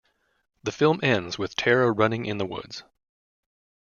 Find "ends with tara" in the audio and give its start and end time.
1.03-1.91